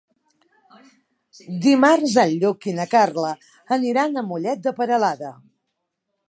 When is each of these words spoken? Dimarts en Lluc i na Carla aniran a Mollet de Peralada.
Dimarts 1.65 2.15
en 2.23 2.31
Lluc 2.43 2.65
i 2.71 2.73
na 2.79 2.87
Carla 2.95 3.35
aniran 3.79 4.23
a 4.23 4.25
Mollet 4.31 4.65
de 4.65 4.75
Peralada. 4.81 5.33